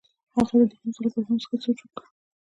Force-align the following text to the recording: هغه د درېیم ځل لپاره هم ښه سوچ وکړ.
هغه 0.35 0.53
د 0.59 0.61
درېیم 0.69 0.89
ځل 0.95 1.03
لپاره 1.05 1.25
هم 1.27 1.37
ښه 1.45 1.55
سوچ 1.63 1.77
وکړ. 1.83 2.05